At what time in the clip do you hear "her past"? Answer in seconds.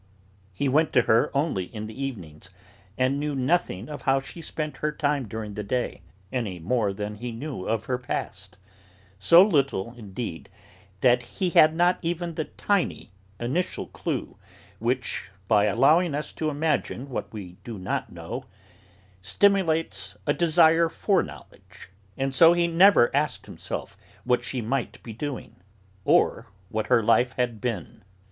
7.85-8.57